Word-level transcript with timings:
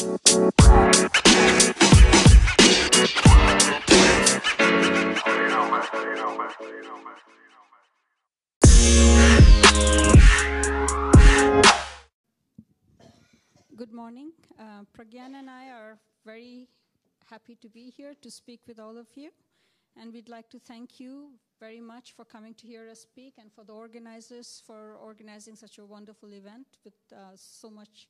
Good 0.00 0.08
morning. 13.92 14.32
Uh, 14.58 14.84
Pragyan 14.94 15.34
and 15.34 15.50
I 15.50 15.68
are 15.68 15.98
very 16.24 16.68
happy 17.26 17.56
to 17.56 17.68
be 17.68 17.90
here 17.90 18.14
to 18.22 18.30
speak 18.30 18.60
with 18.66 18.80
all 18.80 18.96
of 18.96 19.08
you. 19.16 19.30
And 20.00 20.14
we'd 20.14 20.30
like 20.30 20.48
to 20.48 20.58
thank 20.58 20.98
you 20.98 21.32
very 21.58 21.82
much 21.82 22.12
for 22.12 22.24
coming 22.24 22.54
to 22.54 22.66
hear 22.66 22.88
us 22.88 23.00
speak 23.00 23.34
and 23.36 23.52
for 23.52 23.64
the 23.64 23.74
organizers 23.74 24.62
for 24.66 24.94
organizing 24.94 25.56
such 25.56 25.76
a 25.76 25.84
wonderful 25.84 26.32
event 26.32 26.78
with 26.84 26.94
uh, 27.12 27.32
so 27.34 27.68
much 27.68 28.08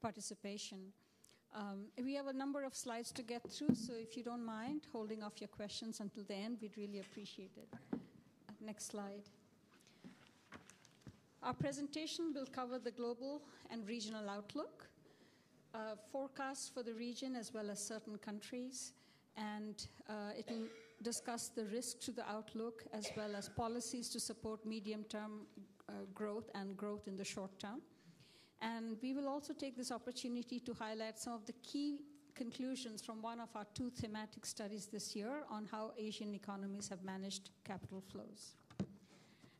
participation. 0.00 0.92
Um, 1.54 1.84
we 2.02 2.14
have 2.14 2.28
a 2.28 2.32
number 2.32 2.64
of 2.64 2.74
slides 2.74 3.12
to 3.12 3.22
get 3.22 3.42
through, 3.50 3.74
so 3.74 3.92
if 3.94 4.16
you 4.16 4.24
don't 4.24 4.44
mind 4.44 4.86
holding 4.90 5.22
off 5.22 5.40
your 5.40 5.48
questions 5.48 6.00
until 6.00 6.24
the 6.24 6.34
end, 6.34 6.58
we'd 6.62 6.76
really 6.78 7.00
appreciate 7.00 7.52
it. 7.56 7.68
Uh, 7.92 7.96
next 8.64 8.86
slide. 8.86 9.28
Our 11.42 11.52
presentation 11.52 12.32
will 12.34 12.46
cover 12.46 12.78
the 12.78 12.92
global 12.92 13.42
and 13.70 13.86
regional 13.86 14.30
outlook, 14.30 14.86
uh, 15.74 15.96
forecasts 16.10 16.70
for 16.72 16.82
the 16.82 16.94
region 16.94 17.36
as 17.36 17.52
well 17.52 17.68
as 17.70 17.84
certain 17.84 18.16
countries, 18.16 18.92
and 19.36 19.86
uh, 20.08 20.38
it 20.38 20.48
will 20.48 20.68
discuss 21.02 21.48
the 21.48 21.64
risk 21.66 22.00
to 22.00 22.12
the 22.12 22.28
outlook 22.30 22.84
as 22.92 23.10
well 23.16 23.34
as 23.36 23.48
policies 23.48 24.08
to 24.10 24.20
support 24.20 24.64
medium-term 24.64 25.46
uh, 25.88 25.92
growth 26.14 26.48
and 26.54 26.76
growth 26.76 27.08
in 27.08 27.16
the 27.16 27.24
short 27.24 27.58
term. 27.58 27.82
And 28.62 28.96
we 29.02 29.12
will 29.12 29.28
also 29.28 29.52
take 29.52 29.76
this 29.76 29.90
opportunity 29.90 30.60
to 30.60 30.72
highlight 30.72 31.18
some 31.18 31.32
of 31.32 31.44
the 31.46 31.52
key 31.64 32.02
conclusions 32.34 33.02
from 33.02 33.20
one 33.20 33.40
of 33.40 33.48
our 33.56 33.66
two 33.74 33.90
thematic 33.90 34.46
studies 34.46 34.86
this 34.86 35.16
year 35.16 35.42
on 35.50 35.66
how 35.70 35.92
Asian 35.98 36.32
economies 36.34 36.88
have 36.88 37.02
managed 37.02 37.50
capital 37.64 38.00
flows. 38.00 38.54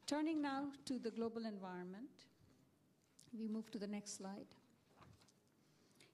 Turning 0.06 0.40
now 0.40 0.66
to 0.84 0.98
the 0.98 1.10
global 1.10 1.46
environment, 1.46 2.10
we 3.36 3.48
move 3.48 3.70
to 3.72 3.78
the 3.78 3.86
next 3.86 4.16
slide. 4.16 4.54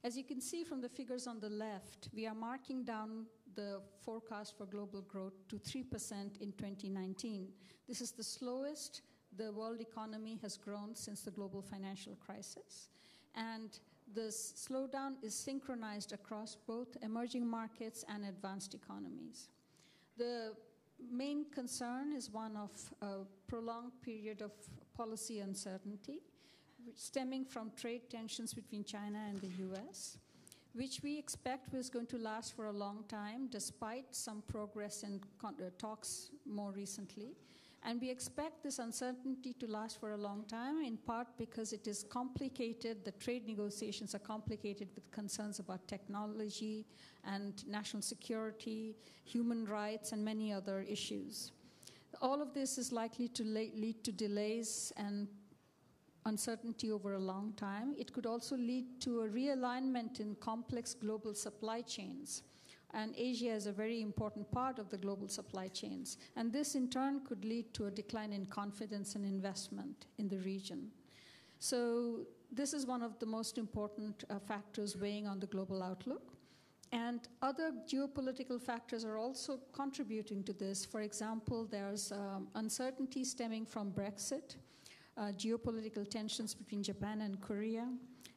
As 0.03 0.17
you 0.17 0.25
can 0.25 0.41
see 0.41 0.65
from 0.65 0.81
the 0.81 0.89
figures 0.89 1.27
on 1.27 1.41
the 1.41 1.49
left, 1.49 2.09
we 2.15 2.27
are 2.27 2.35
marking 2.35 2.85
down 2.85 3.27
the 3.55 3.81
forecast 4.05 4.57
for 4.57 4.65
global 4.65 5.03
growth 5.03 5.35
to 5.49 5.57
3% 5.57 6.41
in 6.41 6.53
2019. 6.53 7.49
This 7.87 8.01
is 8.01 8.13
the 8.13 8.23
slowest 8.23 9.03
the 9.39 9.53
world 9.53 9.81
economy 9.81 10.39
has 10.43 10.59
grown 10.59 10.95
since 10.95 11.23
the 11.23 11.31
global 11.31 11.63
financial 11.63 12.17
crisis. 12.17 12.89
And 13.35 13.79
this 14.15 14.53
slowdown 14.57 15.15
is 15.23 15.35
synchronized 15.35 16.13
across 16.13 16.57
both 16.67 16.97
emerging 17.03 17.47
markets 17.47 18.05
and 18.09 18.25
advanced 18.25 18.75
economies. 18.75 19.49
The 20.17 20.55
main 21.11 21.47
concern 21.51 22.13
is 22.13 22.31
one 22.31 22.57
of 22.57 22.71
a 23.01 23.25
prolonged 23.47 23.93
period 24.03 24.43
of 24.43 24.51
policy 24.97 25.41
uncertainty 25.41 26.21
stemming 26.97 27.45
from 27.45 27.71
trade 27.77 28.11
tensions 28.11 28.55
between 28.55 28.85
China 28.85 29.19
and 29.29 29.41
the 29.41 29.51
US, 29.71 30.19
which 30.75 31.01
we 31.03 31.19
expect 31.19 31.73
was 31.73 31.89
going 31.89 32.07
to 32.07 32.19
last 32.19 32.55
for 32.55 32.67
a 32.67 32.73
long 32.73 33.05
time 33.09 33.49
despite 33.51 34.15
some 34.15 34.43
progress 34.49 35.03
in 35.03 35.21
uh, 35.45 35.51
talks 35.79 36.31
more 36.47 36.73
recently. 36.73 37.35
And 37.85 38.01
we 38.01 38.11
expect 38.11 38.63
this 38.63 38.79
uncertainty 38.79 39.55
to 39.55 39.67
last 39.67 40.01
for 40.01 40.13
a 40.13 40.17
long 40.17 40.45
time, 40.49 40.83
in 40.83 40.97
part 40.97 41.29
because 41.39 41.73
it 41.73 41.87
is 41.87 42.03
complicated. 42.03 43.05
The 43.05 43.13
trade 43.13 43.47
negotiations 43.47 44.15
are 44.15 44.21
complicated 44.21 44.89
with 44.95 45.11
concerns 45.11 45.59
about 45.59 45.87
technology 45.87 46.87
and 47.25 47.67
national 47.69 48.03
security, 48.03 48.97
human 49.25 49.65
rights, 49.65 50.13
and 50.13 50.25
many 50.25 50.53
other 50.53 50.85
issues. 50.89 51.53
All 52.21 52.43
of 52.43 52.53
this 52.53 52.79
is 52.79 52.91
likely 52.91 53.29
to 53.29 53.45
lead 53.45 54.03
to 54.05 54.13
delays 54.13 54.93
and 54.97 55.29
uncertainty 56.27 56.91
over 56.91 57.15
a 57.15 57.19
long 57.19 57.53
time. 57.57 57.95
It 57.97 58.13
could 58.13 58.27
also 58.27 58.57
lead 58.57 59.01
to 59.03 59.21
a 59.21 59.29
realignment 59.29 60.21
in 60.21 60.35
complex 60.37 60.95
global 60.95 61.35
supply 61.35 61.81
chains 61.83 62.43
and 62.95 63.15
Asia 63.17 63.51
is 63.51 63.67
a 63.67 63.73
very 63.73 64.01
important 64.01 64.51
part 64.51 64.79
of 64.79 64.89
the 64.89 64.97
global 64.97 65.29
supply 65.29 65.69
chains. 65.69 66.17
And 66.37 66.53
this, 66.53 66.75
in 66.75 66.89
turn, 66.89 67.21
could 67.27 67.45
lead 67.45 67.75
to 67.75 67.87
a 67.87 67.91
decline 67.91 68.33
in 68.33 68.47
confidence 68.47 69.15
and 69.15 69.25
investment 69.25 70.07
in 70.19 70.29
the 70.29 70.39
region. 70.39 70.91
So, 71.59 72.21
this 72.51 72.73
is 72.73 72.87
one 72.87 73.03
of 73.03 73.19
the 73.19 73.27
most 73.27 73.59
important 73.59 74.25
uh, 74.31 74.39
factors 74.39 74.97
weighing 74.97 75.27
on 75.27 75.39
the 75.39 75.47
global 75.47 75.83
outlook. 75.83 76.33
And 76.93 77.29
other 77.43 77.73
geopolitical 77.87 78.61
factors 78.61 79.05
are 79.05 79.19
also 79.19 79.61
contributing 79.73 80.43
to 80.45 80.55
this. 80.55 80.87
For 80.87 81.03
example, 81.03 81.67
there's 81.71 82.11
um, 82.13 82.49
uncertainty 82.55 83.25
stemming 83.25 83.67
from 83.67 83.93
Brexit, 83.93 84.57
uh, 85.19 85.33
geopolitical 85.37 86.09
tensions 86.09 86.55
between 86.55 86.83
Japan 86.83 87.21
and 87.21 87.39
Korea, 87.43 87.87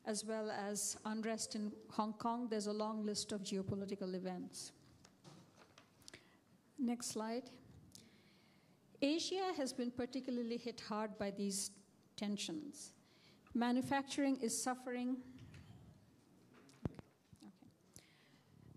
as 0.06 0.26
well 0.26 0.50
as 0.52 0.98
unrest 1.06 1.56
in 1.56 1.72
Hong 1.92 2.14
Kong. 2.14 2.48
There's 2.50 2.68
a 2.68 2.74
long 2.74 3.06
list 3.06 3.32
of 3.32 3.44
geopolitical 3.44 4.16
events. 4.16 4.72
Next 6.80 7.08
slide. 7.08 7.50
Asia 9.02 9.52
has 9.58 9.74
been 9.74 9.92
particularly 9.92 10.58
hit 10.58 10.82
hard 10.82 11.18
by 11.18 11.32
these 11.32 11.72
tensions. 12.16 12.92
Manufacturing 13.54 14.38
is 14.42 14.64
suffering. 14.64 15.18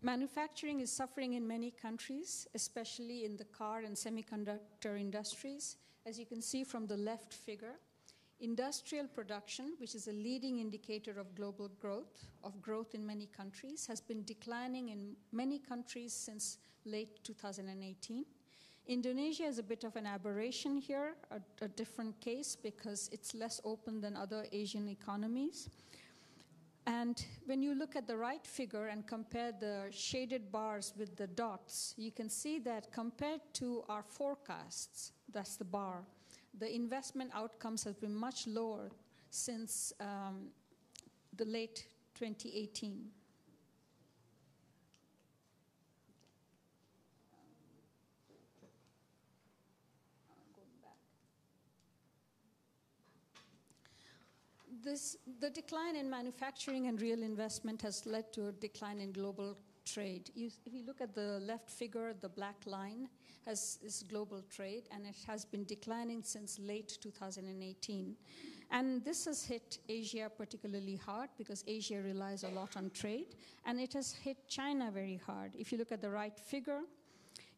Manufacturing 0.02 0.80
is 0.80 0.92
suffering 0.92 1.34
in 1.34 1.46
many 1.46 1.70
countries, 1.70 2.46
especially 2.54 3.24
in 3.24 3.36
the 3.36 3.44
car 3.44 3.80
and 3.80 3.96
semiconductor 3.96 5.00
industries. 5.00 5.76
As 6.04 6.18
you 6.18 6.26
can 6.26 6.42
see 6.42 6.64
from 6.64 6.86
the 6.86 6.96
left 6.96 7.32
figure, 7.32 7.76
Industrial 8.44 9.06
production, 9.06 9.72
which 9.78 9.94
is 9.94 10.06
a 10.06 10.12
leading 10.12 10.58
indicator 10.58 11.18
of 11.18 11.34
global 11.34 11.70
growth, 11.80 12.26
of 12.42 12.60
growth 12.60 12.94
in 12.94 13.06
many 13.06 13.24
countries, 13.24 13.86
has 13.86 14.02
been 14.02 14.22
declining 14.24 14.90
in 14.90 15.16
many 15.32 15.58
countries 15.58 16.12
since 16.12 16.58
late 16.84 17.24
2018. 17.24 18.26
Indonesia 18.86 19.44
is 19.44 19.58
a 19.58 19.62
bit 19.62 19.82
of 19.84 19.96
an 19.96 20.04
aberration 20.04 20.76
here, 20.76 21.14
a, 21.30 21.40
a 21.64 21.68
different 21.68 22.20
case 22.20 22.54
because 22.54 23.08
it's 23.14 23.34
less 23.34 23.62
open 23.64 24.02
than 24.02 24.14
other 24.14 24.44
Asian 24.52 24.90
economies. 24.90 25.70
And 26.86 27.24
when 27.46 27.62
you 27.62 27.74
look 27.74 27.96
at 27.96 28.06
the 28.06 28.18
right 28.18 28.46
figure 28.46 28.88
and 28.88 29.06
compare 29.06 29.52
the 29.58 29.86
shaded 29.90 30.52
bars 30.52 30.92
with 30.98 31.16
the 31.16 31.28
dots, 31.28 31.94
you 31.96 32.12
can 32.12 32.28
see 32.28 32.58
that 32.58 32.92
compared 32.92 33.40
to 33.54 33.84
our 33.88 34.02
forecasts, 34.02 35.12
that's 35.32 35.56
the 35.56 35.64
bar, 35.64 36.04
the 36.58 36.72
investment 36.72 37.30
outcomes 37.34 37.84
have 37.84 38.00
been 38.00 38.14
much 38.14 38.46
lower 38.46 38.90
since 39.30 39.92
um, 40.00 40.48
the 41.36 41.44
late 41.44 41.86
2018. 42.14 43.06
This, 54.82 55.16
the 55.40 55.48
decline 55.48 55.96
in 55.96 56.10
manufacturing 56.10 56.88
and 56.88 57.00
real 57.00 57.22
investment 57.22 57.80
has 57.82 58.04
led 58.04 58.32
to 58.34 58.48
a 58.48 58.52
decline 58.52 59.00
in 59.00 59.12
global 59.12 59.56
trade. 59.84 60.30
You, 60.34 60.50
if 60.66 60.72
you 60.72 60.84
look 60.86 61.00
at 61.00 61.14
the 61.14 61.40
left 61.40 61.70
figure, 61.70 62.14
the 62.20 62.28
black 62.28 62.56
line, 62.66 63.08
has, 63.46 63.78
is 63.82 64.04
global 64.08 64.42
trade, 64.50 64.84
and 64.90 65.06
it 65.06 65.16
has 65.26 65.44
been 65.44 65.64
declining 65.64 66.22
since 66.22 66.58
late 66.58 66.98
2018. 67.00 68.16
And 68.70 69.04
this 69.04 69.26
has 69.26 69.44
hit 69.44 69.78
Asia 69.88 70.30
particularly 70.36 70.96
hard 70.96 71.28
because 71.36 71.62
Asia 71.66 72.00
relies 72.02 72.44
a 72.44 72.48
lot 72.48 72.76
on 72.76 72.90
trade, 72.90 73.36
and 73.66 73.78
it 73.78 73.92
has 73.92 74.12
hit 74.12 74.48
China 74.48 74.90
very 74.90 75.20
hard. 75.26 75.52
If 75.58 75.72
you 75.72 75.78
look 75.78 75.92
at 75.92 76.00
the 76.00 76.10
right 76.10 76.38
figure, 76.38 76.80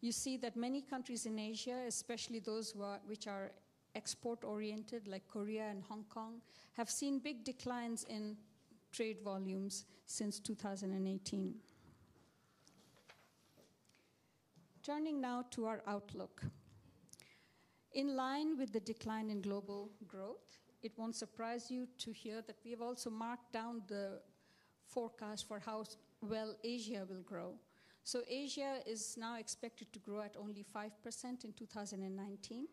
you 0.01 0.13
see 0.13 0.37
that 0.39 0.57
many 0.57 0.83
countries 0.83 1.27
in 1.27 1.39
Asia, 1.39 1.85
especially 1.87 2.41
those 2.41 2.75
are, 2.81 3.01
which 3.07 3.27
are 3.27 3.53
export 3.95 4.45
oriented, 4.45 5.09
like 5.09 5.27
Korea 5.27 5.69
and 5.71 5.83
Hong 5.85 6.05
Kong, 6.09 6.41
have 6.75 6.91
seen 6.91 7.19
big 7.19 7.45
declines 7.45 8.05
in 8.09 8.37
trade 8.93 9.19
volumes 9.25 9.85
since 10.05 10.39
2018. 10.41 11.55
Turning 14.87 15.21
now 15.21 15.45
to 15.51 15.67
our 15.67 15.83
outlook. 15.89 16.43
In 17.95 18.15
line 18.15 18.57
with 18.57 18.73
the 18.73 18.79
decline 18.79 19.31
in 19.31 19.41
global 19.41 19.91
growth, 20.07 20.59
it 20.81 20.93
won't 20.97 21.17
surprise 21.17 21.73
you 21.73 21.89
to 21.99 22.13
hear 22.13 22.41
that 22.43 22.59
we 22.65 22.71
have 22.71 22.83
also 22.83 23.11
marked 23.11 23.53
down 23.53 23.83
the 23.89 24.21
forecast 24.87 25.49
for 25.49 25.59
how 25.59 25.83
well 26.21 26.55
Asia 26.63 27.05
will 27.11 27.23
grow. 27.23 27.55
So 28.05 28.23
Asia 28.29 28.77
is 28.87 29.17
now 29.19 29.41
expected 29.41 29.93
to 29.93 29.99
grow 29.99 30.21
at 30.21 30.37
only 30.39 30.63
5% 30.65 31.45
in 31.45 31.53
2019 31.53 32.69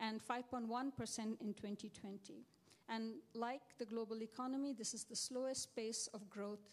and 0.00 0.20
5.1% 0.20 1.18
in 1.40 1.54
2020. 1.54 2.44
And 2.90 3.14
like 3.32 3.62
the 3.78 3.86
global 3.86 4.22
economy, 4.22 4.74
this 4.74 4.92
is 4.92 5.04
the 5.04 5.16
slowest 5.16 5.74
pace 5.74 6.10
of 6.12 6.28
growth 6.28 6.68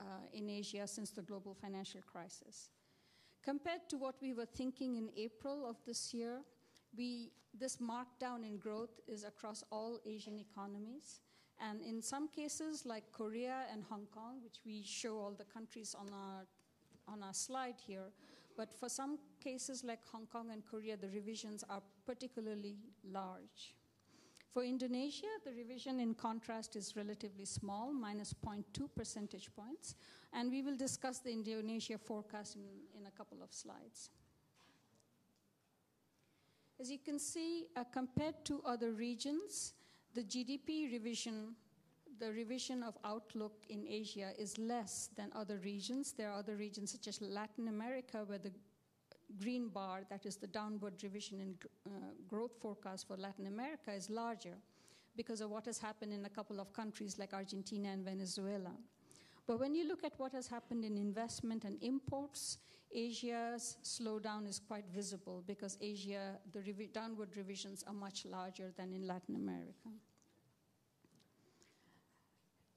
uh, 0.00 0.04
in 0.32 0.48
Asia 0.48 0.86
since 0.86 1.10
the 1.10 1.20
global 1.20 1.52
financial 1.52 2.00
crisis. 2.10 2.70
Compared 3.42 3.88
to 3.88 3.96
what 3.96 4.14
we 4.22 4.32
were 4.32 4.46
thinking 4.46 4.96
in 4.96 5.10
April 5.16 5.66
of 5.68 5.76
this 5.84 6.14
year, 6.14 6.42
we, 6.96 7.32
this 7.58 7.78
markdown 7.78 8.44
in 8.44 8.56
growth 8.56 9.00
is 9.08 9.24
across 9.24 9.64
all 9.72 9.98
Asian 10.06 10.38
economies. 10.38 11.20
And 11.58 11.82
in 11.82 12.00
some 12.02 12.28
cases, 12.28 12.86
like 12.86 13.04
Korea 13.12 13.64
and 13.72 13.82
Hong 13.88 14.06
Kong, 14.14 14.40
which 14.42 14.58
we 14.64 14.82
show 14.84 15.18
all 15.18 15.32
the 15.32 15.44
countries 15.44 15.94
on 15.98 16.08
our, 16.12 16.46
on 17.08 17.22
our 17.22 17.34
slide 17.34 17.76
here, 17.84 18.12
but 18.56 18.72
for 18.72 18.88
some 18.88 19.18
cases 19.42 19.82
like 19.82 20.00
Hong 20.12 20.26
Kong 20.26 20.50
and 20.52 20.64
Korea, 20.64 20.96
the 20.96 21.08
revisions 21.08 21.64
are 21.68 21.82
particularly 22.06 22.76
large. 23.04 23.74
For 24.52 24.64
Indonesia, 24.64 25.32
the 25.46 25.52
revision 25.52 25.98
in 25.98 26.14
contrast 26.14 26.76
is 26.76 26.94
relatively 26.94 27.46
small, 27.46 27.90
minus 27.90 28.34
0.2 28.34 28.86
percentage 28.94 29.48
points, 29.56 29.94
and 30.34 30.50
we 30.50 30.60
will 30.60 30.76
discuss 30.76 31.20
the 31.20 31.32
Indonesia 31.32 31.96
forecast 31.96 32.56
in, 32.56 32.62
in 32.94 33.06
a 33.06 33.10
couple 33.10 33.42
of 33.42 33.50
slides. 33.50 34.10
As 36.78 36.90
you 36.90 36.98
can 36.98 37.18
see, 37.18 37.68
uh, 37.76 37.84
compared 37.84 38.44
to 38.44 38.60
other 38.66 38.92
regions, 38.92 39.72
the 40.14 40.22
GDP 40.22 40.92
revision, 40.92 41.54
the 42.18 42.30
revision 42.30 42.82
of 42.82 42.98
outlook 43.04 43.64
in 43.70 43.86
Asia 43.88 44.32
is 44.38 44.58
less 44.58 45.08
than 45.16 45.30
other 45.34 45.56
regions. 45.64 46.12
There 46.12 46.30
are 46.30 46.38
other 46.38 46.56
regions 46.56 46.92
such 46.92 47.08
as 47.08 47.22
Latin 47.22 47.68
America 47.68 48.24
where 48.26 48.38
the 48.38 48.52
green 49.38 49.68
bar, 49.68 50.02
that 50.10 50.26
is 50.26 50.36
the 50.36 50.46
downward 50.46 51.02
revision 51.02 51.40
in 51.40 51.54
uh, 51.86 51.90
growth 52.28 52.52
forecast 52.60 53.06
for 53.06 53.16
Latin 53.16 53.46
America, 53.46 53.92
is 53.92 54.10
larger 54.10 54.56
because 55.16 55.40
of 55.40 55.50
what 55.50 55.66
has 55.66 55.78
happened 55.78 56.12
in 56.12 56.24
a 56.24 56.28
couple 56.28 56.60
of 56.60 56.72
countries 56.72 57.18
like 57.18 57.32
Argentina 57.32 57.88
and 57.88 58.04
Venezuela. 58.04 58.72
But 59.46 59.58
when 59.58 59.74
you 59.74 59.86
look 59.86 60.04
at 60.04 60.12
what 60.18 60.32
has 60.32 60.46
happened 60.46 60.84
in 60.84 60.96
investment 60.96 61.64
and 61.64 61.82
imports, 61.82 62.58
Asia's 62.94 63.76
slowdown 63.82 64.46
is 64.46 64.58
quite 64.58 64.84
visible 64.94 65.42
because 65.46 65.78
Asia, 65.80 66.38
the 66.52 66.60
revi 66.60 66.92
downward 66.92 67.36
revisions 67.36 67.84
are 67.86 67.94
much 67.94 68.24
larger 68.24 68.72
than 68.76 68.92
in 68.92 69.06
Latin 69.06 69.36
America. 69.36 69.88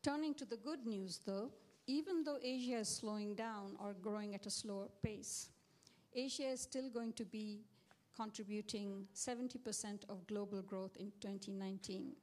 Turning 0.01 0.33
to 0.35 0.45
the 0.45 0.57
good 0.57 0.85
news, 0.85 1.19
though, 1.25 1.49
even 1.87 2.23
though 2.23 2.37
Asia 2.41 2.77
is 2.77 2.89
slowing 2.89 3.35
down 3.35 3.75
or 3.79 3.93
growing 3.93 4.33
at 4.35 4.45
a 4.45 4.51
slower 4.51 4.87
pace, 5.03 5.49
Asia 6.15 6.47
is 6.47 6.61
still 6.61 6.89
going 6.89 7.11
to 7.13 7.25
be 7.25 7.65
contributing 8.15 9.05
70% 9.13 10.09
of 10.09 10.25
global 10.27 10.61
growth 10.61 10.95
in 10.97 11.11
2019. 11.19 12.13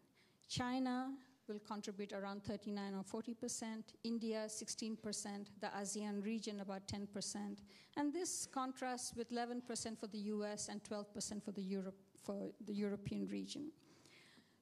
China 0.49 1.11
will 1.47 1.59
contribute 1.59 2.13
around 2.13 2.43
39 2.45 2.95
or 2.95 3.23
40%, 3.23 3.83
India 4.05 4.47
16%, 4.49 5.47
the 5.61 5.67
ASEAN 5.79 6.25
region 6.25 6.61
about 6.61 6.87
10%, 6.87 7.59
and 7.97 8.13
this 8.13 8.47
contrasts 8.47 9.13
with 9.15 9.31
11% 9.31 9.99
for 9.99 10.07
the 10.07 10.19
US 10.19 10.69
and 10.69 10.83
12% 10.85 11.45
for 11.45 11.53
the, 11.53 11.61
Europe, 11.61 11.99
for 12.23 12.51
the 12.65 12.73
European 12.73 13.27
region. 13.27 13.71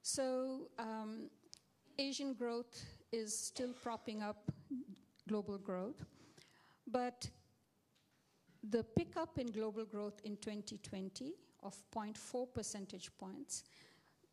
So 0.02 0.68
um, 0.78 1.28
Asian 1.98 2.32
growth 2.34 2.82
is 3.12 3.38
still 3.38 3.72
propping 3.72 4.22
up 4.22 4.50
global 5.28 5.58
growth, 5.58 6.04
but 6.90 7.28
the 8.68 8.84
pickup 8.84 9.38
in 9.38 9.46
global 9.48 9.84
growth 9.84 10.20
in 10.24 10.36
2020 10.36 11.32
of 11.62 11.74
0.4 11.94 12.52
percentage 12.52 13.10
points, 13.18 13.64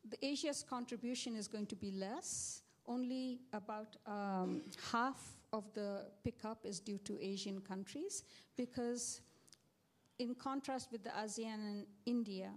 the 0.09 0.23
Asia's 0.25 0.63
contribution 0.63 1.35
is 1.35 1.47
going 1.47 1.65
to 1.67 1.75
be 1.75 1.91
less. 1.91 2.61
Only 2.87 3.39
about 3.53 3.97
um, 4.05 4.61
half 4.91 5.37
of 5.51 5.65
the 5.73 6.05
pickup 6.23 6.65
is 6.65 6.79
due 6.79 6.97
to 6.99 7.17
Asian 7.21 7.61
countries 7.61 8.23
because 8.55 9.21
in 10.19 10.35
contrast 10.35 10.91
with 10.91 11.03
the 11.03 11.09
ASEAN 11.09 11.55
and 11.55 11.85
India 12.05 12.51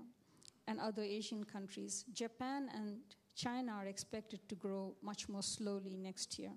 and 0.67 0.81
other 0.81 1.03
Asian 1.03 1.45
countries, 1.45 2.05
Japan 2.13 2.71
and 2.75 2.99
China 3.35 3.73
are 3.73 3.87
expected 3.87 4.49
to 4.49 4.55
grow 4.55 4.95
much 5.03 5.29
more 5.29 5.43
slowly 5.43 5.97
next 5.97 6.39
year. 6.39 6.53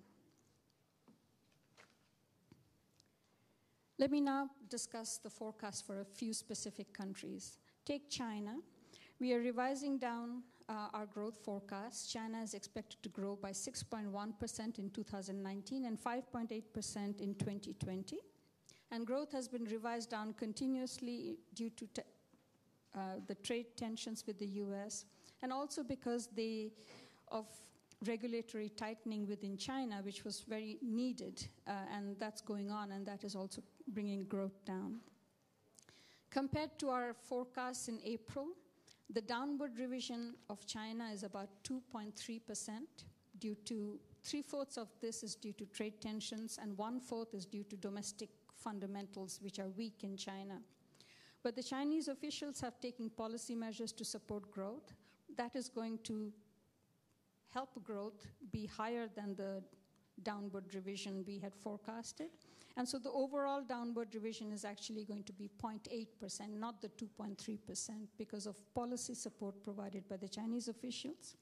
Let 4.04 4.12
me 4.12 4.20
now 4.20 4.50
discuss 4.70 5.18
the 5.18 5.30
forecast 5.30 5.88
for 5.88 6.02
a 6.02 6.04
few 6.04 6.34
specific 6.34 6.92
countries. 6.92 7.58
Take 7.86 8.10
China. 8.10 8.58
We 9.22 9.32
are 9.32 9.40
revising 9.40 9.98
down 9.98 10.44
uh, 10.68 10.90
our 10.94 11.06
growth 11.06 11.38
forecast. 11.42 12.12
China 12.12 12.42
is 12.42 12.54
expected 12.54 13.02
to 13.02 13.08
grow 13.08 13.38
by 13.38 13.52
6.1% 13.52 14.78
in 14.78 14.90
2019 14.90 15.86
and 15.86 15.98
5.8% 15.98 17.22
in 17.22 17.34
2020. 17.36 18.18
And 18.92 19.08
growth 19.08 19.32
has 19.32 19.48
been 19.48 19.64
revised 19.64 20.10
down 20.10 20.34
continuously 20.34 21.38
due 21.56 21.70
to 21.70 21.88
uh, 22.94 23.00
the 23.26 23.36
trade 23.36 23.68
tensions 23.78 24.26
with 24.28 24.38
the 24.38 24.48
US 24.66 25.06
and 25.42 25.54
also 25.54 25.82
because 25.82 26.28
they, 26.36 26.74
of 27.30 27.46
regulatory 28.08 28.70
tightening 28.70 29.28
within 29.28 29.58
China, 29.58 30.02
which 30.04 30.24
was 30.24 30.42
very 30.42 30.78
needed, 30.82 31.46
uh, 31.68 31.72
and 31.94 32.18
that's 32.20 32.42
going 32.42 32.72
on, 32.72 32.92
and 32.92 33.06
that 33.06 33.24
is 33.24 33.36
also 33.36 33.62
bringing 33.88 34.26
growth 34.26 34.64
down. 34.66 35.00
Compared 36.30 36.78
to 36.80 36.90
our 36.90 37.14
forecasts 37.14 37.88
in 37.88 38.00
April, 38.04 38.48
the 39.10 39.22
downward 39.22 39.78
revision 39.78 40.34
of 40.50 40.66
China 40.66 41.10
is 41.14 41.24
about 41.24 41.50
2.3% 41.64 42.12
due 43.40 43.56
to 43.66 44.00
three 44.24 44.42
fourths 44.42 44.78
of 44.78 44.88
this 45.02 45.22
is 45.22 45.36
due 45.36 45.54
to 45.54 45.66
trade 45.66 46.02
tensions, 46.02 46.58
and 46.62 46.78
one 46.78 47.00
fourth 47.00 47.34
is 47.34 47.46
due 47.46 47.64
to 47.66 47.76
domestic 47.76 48.30
fundamentals, 48.56 49.40
which 49.44 49.60
are 49.60 49.70
weak 49.70 50.04
in 50.04 50.16
China. 50.18 50.60
But 51.44 51.56
the 51.56 51.64
Chinese 51.64 52.08
officials 52.08 52.62
have 52.62 52.80
taken 52.80 53.10
policy 53.10 53.54
measures 53.54 53.92
to 53.94 54.06
support 54.06 54.50
growth. 54.50 54.94
That 55.36 55.56
is 55.56 55.68
going 55.68 56.00
to 56.06 56.32
help 57.54 57.84
growth 57.84 58.26
be 58.52 58.66
higher 58.66 59.08
than 59.16 59.36
the 59.36 59.62
downward 60.24 60.74
revision 60.74 61.24
we 61.28 61.40
had 61.40 61.56
forecasted. 61.56 62.30
And 62.76 62.88
so 62.88 62.98
the 62.98 63.12
overall 63.12 63.62
downward 63.62 64.16
revision 64.16 64.52
is 64.52 64.66
actually 64.66 65.06
going 65.06 65.24
to 65.24 65.34
be 65.34 65.50
0.8%, 65.62 66.50
not 66.60 66.82
the 66.82 66.90
2.3%, 66.90 67.58
because 68.18 68.48
of 68.48 68.58
policy 68.74 69.14
support 69.14 69.64
provided 69.64 70.08
by 70.10 70.18
the 70.18 70.28
Chinese 70.28 70.68
officials. 70.68 71.36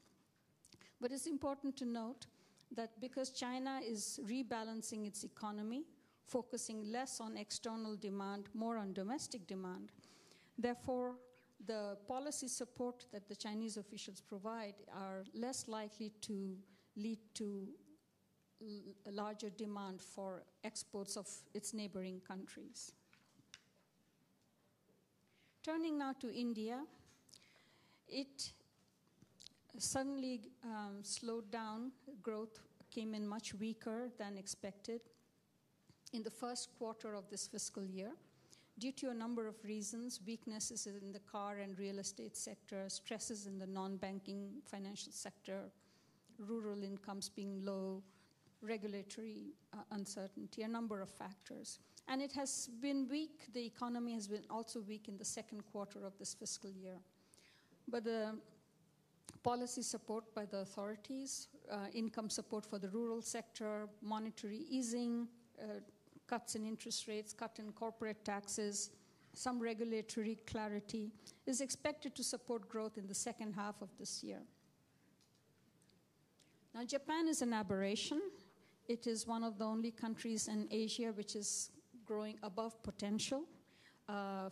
But 1.00 1.12
it's 1.12 1.28
important 1.28 1.78
to 1.78 1.86
note 1.86 2.28
that 2.76 3.00
because 3.00 3.32
China 3.32 3.80
is 3.84 4.20
rebalancing 4.30 5.08
its 5.08 5.24
economy, 5.24 5.84
focusing 6.26 6.92
less 6.92 7.20
on 7.20 7.38
external 7.38 7.96
demand, 7.96 8.46
more 8.54 8.78
on 8.78 8.94
domestic 8.94 9.48
demand, 9.48 9.92
therefore, 10.58 11.16
the 11.66 11.98
policy 12.08 12.48
support 12.48 13.06
that 13.12 13.28
the 13.28 13.36
Chinese 13.36 13.78
officials 13.78 14.22
provide 14.22 14.76
are 14.94 15.24
less 15.34 15.68
likely 15.68 16.12
to 16.22 16.56
lead 16.96 17.20
to 17.36 17.68
a 19.08 19.12
larger 19.12 19.50
demand 19.50 20.02
for 20.02 20.44
exports 20.64 21.18
of 21.18 21.28
its 21.54 21.74
neighboring 21.74 22.22
countries. 22.28 22.92
Turning 25.64 25.98
now 25.98 26.14
to 26.20 26.32
India, 26.34 26.80
it 28.08 28.52
suddenly 29.78 30.42
um, 30.64 31.00
slowed 31.04 31.50
down. 31.52 31.92
Growth 32.22 32.60
came 32.92 33.14
in 33.14 33.28
much 33.28 33.54
weaker 33.54 34.10
than 34.18 34.38
expected 34.38 35.02
in 36.14 36.24
the 36.24 36.30
first 36.30 36.70
quarter 36.78 37.16
of 37.16 37.30
this 37.30 37.48
fiscal 37.48 37.86
year 37.86 38.12
due 38.82 38.92
to 38.92 39.12
a 39.12 39.14
number 39.14 39.48
of 39.48 39.54
reasons 39.64 40.20
weaknesses 40.26 40.88
in 40.88 41.12
the 41.14 41.20
car 41.20 41.60
and 41.60 41.78
real 41.78 42.00
estate 42.00 42.36
sector, 42.36 42.90
stresses 42.90 43.46
in 43.46 43.60
the 43.60 43.68
non 43.68 43.96
banking 43.96 44.50
financial 44.66 45.12
sector, 45.12 45.70
rural 46.40 46.82
incomes 46.84 47.30
being 47.30 47.64
low, 47.64 48.02
regulatory 48.62 49.54
uh, 49.74 49.78
uncertainty, 49.92 50.64
a 50.64 50.68
number 50.68 51.00
of 51.00 51.10
factors. 51.10 51.78
And 52.08 52.24
it 52.24 52.32
has 52.32 52.70
been 52.82 53.08
weak, 53.08 53.54
the 53.54 53.64
economy 53.64 54.14
has 54.14 54.28
been 54.28 54.46
also 54.50 54.82
weak 54.82 55.08
in 55.08 55.16
the 55.16 55.26
second 55.26 55.62
quarter 55.72 56.04
of 56.04 56.18
this 56.18 56.34
fiscal 56.34 56.72
year. 56.72 56.98
But 57.88 58.04
the 58.04 58.36
policy 59.44 59.84
support 59.84 60.34
by 60.34 60.46
the 60.46 60.58
authorities, 60.58 61.50
uh, 61.72 61.76
income 61.94 62.32
support 62.32 62.66
for 62.66 62.80
the 62.80 62.90
rural 62.90 63.22
sector, 63.22 63.88
monetary 64.02 64.66
easing, 64.70 65.28
uh, 65.62 65.82
cuts 66.32 66.56
in 66.56 66.66
interest 66.66 67.08
rates, 67.10 67.34
cut 67.34 67.60
in 67.60 67.74
corporate 67.74 68.24
taxes, 68.24 68.92
some 69.34 69.60
regulatory 69.60 70.38
clarity, 70.48 71.12
is 71.46 71.60
expected 71.60 72.16
to 72.16 72.24
support 72.24 72.70
growth 72.70 72.98
in 72.98 73.06
the 73.06 73.14
second 73.14 73.54
half 73.54 73.82
of 73.82 73.90
this 74.00 74.24
year. 74.24 74.42
Now, 76.74 76.86
Japan 76.86 77.28
is 77.28 77.42
an 77.42 77.52
aberration. 77.52 78.22
It 78.88 79.08
is 79.08 79.28
one 79.28 79.44
of 79.44 79.58
the 79.58 79.66
only 79.66 79.92
countries 79.92 80.48
in 80.48 80.70
Asia 80.72 81.12
which 81.14 81.36
is 81.36 81.72
growing 82.06 82.38
above 82.44 82.82
potential, 82.82 83.44
uh, 84.08 84.50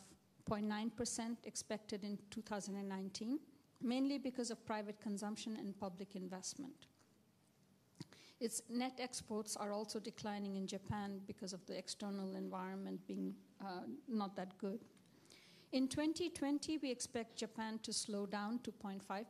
0.9% 0.50 1.38
expected 1.45 2.03
in 2.03 2.17
2019, 2.29 3.39
mainly 3.81 4.17
because 4.17 4.51
of 4.51 4.65
private 4.65 5.00
consumption 5.00 5.55
and 5.55 5.79
public 5.79 6.15
investment. 6.15 6.88
Its 8.39 8.62
net 8.69 9.00
exports 9.00 9.58
are 9.58 9.74
also 9.74 10.00
declining 10.00 10.55
in 10.55 10.65
Japan 10.65 11.19
because 11.27 11.51
of 11.51 11.65
the 11.65 11.77
external 11.77 12.36
environment 12.36 13.05
being 13.05 13.36
uh, 13.62 13.81
not 14.08 14.36
that 14.36 14.58
good. 14.58 14.79
In 15.72 15.88
2020, 15.88 16.79
we 16.79 16.89
expect 16.89 17.36
Japan 17.36 17.79
to 17.84 17.93
slow 17.93 18.25
down 18.25 18.60
to 18.60 18.72
0.5% 18.72 19.25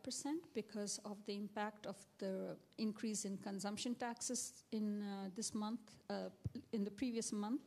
because 0.53 0.97
of 1.03 1.17
the 1.25 1.35
impact 1.35 1.85
of 1.85 1.97
the 2.19 2.55
increase 2.77 3.25
in 3.25 3.37
consumption 3.37 3.93
taxes 3.95 4.63
in 4.71 5.01
uh, 5.01 5.29
this 5.35 5.53
month, 5.53 5.81
uh, 6.09 6.29
in 6.71 6.85
the 6.85 6.91
previous 6.91 7.33
month. 7.33 7.61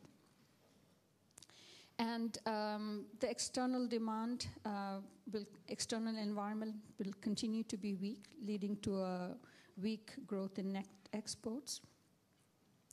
And 1.99 2.35
um, 2.47 3.05
the 3.19 3.29
external 3.29 3.87
demand, 3.87 4.47
uh, 4.65 4.97
will, 5.31 5.45
external 5.67 6.17
environment 6.17 6.73
will 6.97 7.13
continue 7.21 7.61
to 7.63 7.77
be 7.77 7.93
weak, 7.93 8.25
leading 8.43 8.77
to 8.77 9.01
a 9.01 9.35
weak 9.81 10.13
growth 10.27 10.59
in 10.59 10.73
net 10.73 10.87
exports. 11.13 11.81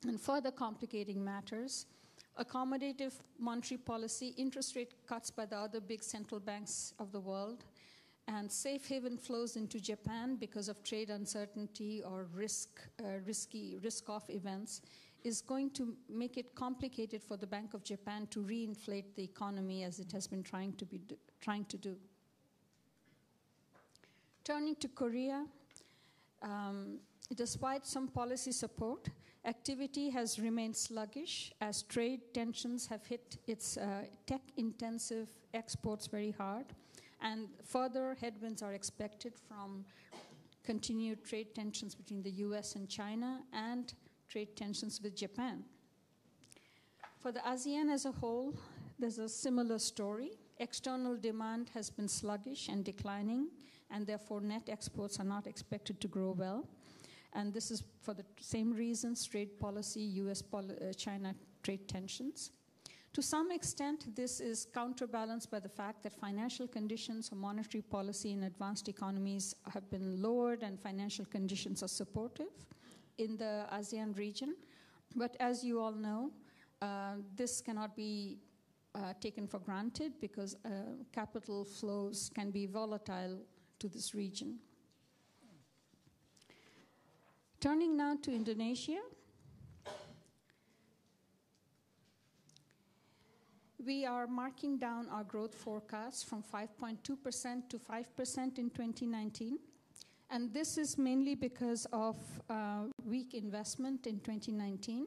And 0.07 0.21
further 0.21 0.51
complicating 0.51 1.23
matters, 1.23 1.87
accommodative 2.39 3.13
monetary 3.39 3.79
policy, 3.79 4.35
interest 4.37 4.77
rate 4.77 4.95
cuts 5.07 5.31
by 5.31 5.47
the 5.47 5.57
other 5.57 5.81
big 5.81 6.03
central 6.03 6.41
banks 6.41 6.95
of 6.99 7.13
the 7.13 7.21
world, 7.21 7.65
and 8.29 8.51
safe 8.51 8.87
haven 8.87 9.19
flows 9.19 9.57
into 9.57 9.81
Japan 9.81 10.37
because 10.37 10.69
of 10.69 10.83
trade 10.85 11.11
uncertainty 11.11 12.03
or 12.03 12.29
risk, 12.33 12.81
uh, 13.03 13.19
risky 13.27 13.79
risk-off 13.83 14.31
events 14.31 14.83
is 15.25 15.43
going 15.43 15.71
to 15.71 15.95
make 16.09 16.39
it 16.39 16.55
complicated 16.55 17.23
for 17.23 17.37
the 17.37 17.47
Bank 17.47 17.75
of 17.75 17.85
Japan 17.85 18.27
to 18.31 18.41
reinflate 18.41 19.15
the 19.17 19.25
economy 19.25 19.85
as 19.85 19.99
it 19.99 20.11
has 20.13 20.27
been 20.27 20.43
trying 20.43 20.73
to, 20.75 20.87
be 20.87 21.01
trying 21.41 21.65
to 21.67 21.77
do. 21.77 21.97
Turning 24.45 24.77
to 24.77 24.89
Korea, 24.89 25.45
um, 26.43 26.99
despite 27.35 27.87
some 27.87 28.09
policy 28.09 28.53
support, 28.53 29.09
activity 29.45 30.11
has 30.11 30.39
remained 30.39 30.77
sluggish 30.77 31.53
as 31.61 31.83
trade 31.83 32.21
tensions 32.35 32.87
have 32.87 33.05
hit 33.07 33.39
its 33.47 33.77
uh, 33.77 34.05
tech 34.27 34.43
intensive 34.57 35.29
exports 35.55 36.07
very 36.07 36.31
hard, 36.31 36.67
and 37.21 37.49
further 37.65 38.17
headwinds 38.21 38.63
are 38.63 38.73
expected 38.73 39.33
from 39.49 39.85
continued 40.65 41.25
trade 41.25 41.55
tensions 41.55 41.95
between 41.95 42.23
the 42.23 42.31
US 42.47 42.75
and 42.77 42.89
China 42.89 43.41
and 43.53 43.95
trade 44.29 44.57
tensions 44.57 45.01
with 45.03 45.17
Japan. 45.17 45.65
For 47.19 47.33
the 47.33 47.41
ASEAN 47.41 47.93
as 47.93 48.07
a 48.07 48.13
whole, 48.13 48.55
there's 48.99 49.19
a 49.19 49.29
similar 49.29 49.79
story. 49.79 50.33
External 50.59 51.17
demand 51.17 51.71
has 51.75 51.91
been 51.91 52.09
sluggish 52.09 52.69
and 52.69 52.85
declining, 52.85 53.49
and 53.91 54.07
therefore 54.07 54.41
net 54.41 54.69
exports 54.69 55.19
are 55.21 55.25
not 55.25 55.47
expected 55.47 56.01
to 56.01 56.09
grow 56.09 56.33
well. 56.33 56.69
And 57.33 57.53
this 57.53 57.71
is 57.71 57.83
for 58.03 58.15
the 58.15 58.25
same 58.41 58.73
reasons 58.73 59.25
trade 59.25 59.59
policy, 59.59 60.01
US 60.01 60.43
poli- 60.43 60.77
uh, 60.81 60.93
China 60.93 61.35
trade 61.63 61.89
tensions. 61.89 62.51
To 63.15 63.23
some 63.23 63.51
extent, 63.51 64.15
this 64.15 64.41
is 64.41 64.67
counterbalanced 64.73 65.51
by 65.51 65.59
the 65.59 65.69
fact 65.69 66.05
that 66.05 66.13
financial 66.13 66.69
conditions 66.69 67.31
or 67.33 67.37
monetary 67.37 67.83
policy 67.83 68.31
in 68.33 68.45
advanced 68.45 68.89
economies 68.89 69.55
have 69.73 69.91
been 69.91 70.23
lowered 70.23 70.63
and 70.63 70.79
financial 70.79 71.25
conditions 71.25 71.83
are 71.83 71.89
supportive 71.89 72.53
in 73.19 73.37
the 73.37 73.67
ASEAN 73.73 74.17
region. 74.17 74.55
But 75.17 75.37
as 75.41 75.65
you 75.65 75.81
all 75.81 75.93
know, 75.93 76.31
uh, 76.81 77.17
this 77.35 77.61
cannot 77.61 77.97
be 77.97 78.39
uh, 78.95 79.13
taken 79.21 79.47
for 79.49 79.59
granted 79.59 80.13
because 80.21 80.57
uh, 80.65 80.69
capital 81.13 81.65
flows 81.65 82.31
can 82.33 82.51
be 82.53 82.67
volatile 82.67 83.39
to 83.81 83.89
this 83.89 84.15
region. 84.15 84.59
Turning 87.61 87.97
now 87.97 88.17
to 88.23 88.33
Indonesia. 88.33 89.01
We 93.85 94.05
are 94.05 94.27
marking 94.27 94.79
down 94.79 95.09
our 95.09 95.25
growth 95.25 95.55
forecast 95.55 96.29
from 96.29 96.43
5.2% 96.43 97.69
to 97.71 97.79
5% 97.79 98.59
in 98.59 98.71
2019. 98.71 99.59
And 100.31 100.53
this 100.53 100.79
is 100.79 100.97
mainly 100.97 101.35
because 101.35 101.87
of 101.93 102.17
uh, 102.49 102.85
weak 103.05 103.35
investment 103.35 104.07
in 104.07 104.21
2019, 104.21 105.07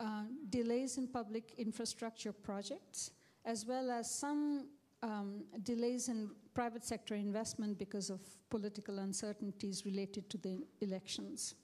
uh, 0.00 0.22
delays 0.48 0.98
in 0.98 1.06
public 1.06 1.54
infrastructure 1.56 2.32
projects, 2.32 3.12
as 3.44 3.64
well 3.64 3.90
as 3.90 4.10
some 4.10 4.66
um, 5.02 5.44
delays 5.62 6.08
in 6.08 6.30
private 6.54 6.84
sector 6.84 7.14
investment 7.14 7.78
because 7.78 8.10
of 8.10 8.20
political 8.50 8.98
uncertainties 8.98 9.84
related 9.84 10.28
to 10.30 10.38
the 10.38 10.64
elections. 10.80 11.54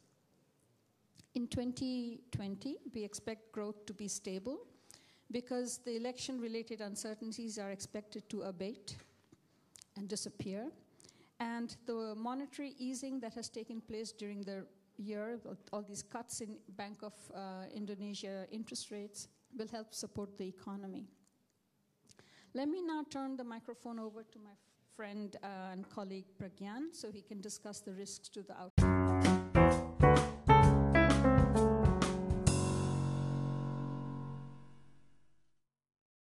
In 1.35 1.47
2020, 1.49 2.77
we 2.95 3.05
expect 3.05 3.53
growth 3.53 3.85
to 3.87 3.93
be 3.93 4.09
stable 4.09 4.61
because 5.31 5.79
the 5.85 5.97
election 5.97 6.41
related 6.41 6.81
uncertainties 6.81 7.59
are 7.59 7.71
expected 7.71 8.29
to 8.31 8.43
abate 8.43 8.97
and 9.97 10.09
disappear. 10.09 10.71
And 11.39 11.77
the 11.85 12.15
monetary 12.17 12.75
easing 12.79 13.21
that 13.21 13.35
has 13.35 13.51
taken 13.51 13.83
place 13.83 14.13
during 14.13 14.43
the 14.43 14.65
year, 14.97 15.39
all 15.73 15.83
these 15.83 16.03
cuts 16.03 16.41
in 16.41 16.57
Bank 16.77 17.03
of 17.03 17.13
uh, 17.35 17.65
Indonesia 17.75 18.47
interest 18.51 18.91
rates, 18.91 19.29
will 19.59 19.69
help 19.69 19.93
support 19.93 20.39
the 20.39 20.49
economy. 20.49 21.07
Let 22.57 22.71
me 22.71 22.81
now 22.81 23.05
turn 23.11 23.37
the 23.37 23.45
microphone 23.45 23.99
over 23.99 24.23
to 24.23 24.39
my 24.39 24.57
friend 24.97 25.37
uh, 25.45 25.73
and 25.73 25.87
colleague 25.91 26.25
Pragyan 26.41 26.89
so 26.91 27.13
he 27.13 27.21
can 27.21 27.43
discuss 27.43 27.81
the 27.81 27.93
risks 27.93 28.31
to 28.31 28.43
the 28.43 28.55
outlook. 28.55 28.96